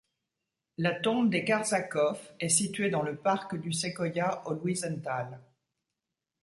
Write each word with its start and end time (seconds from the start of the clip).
La 0.79 0.95
tombe 0.99 1.29
des 1.29 1.43
Karsakov 1.45 2.19
est 2.39 2.49
située 2.49 2.89
dans 2.89 3.03
le 3.03 3.15
parc 3.17 3.55
du 3.55 3.71
Séquoia 3.71 4.41
au 4.47 4.53
Louisenthal. 4.55 5.39